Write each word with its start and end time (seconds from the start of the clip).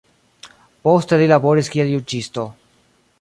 Poste 0.87 1.19
li 1.23 1.29
laboris 1.33 1.71
kiel 1.75 1.93
juĝisto. 1.95 2.47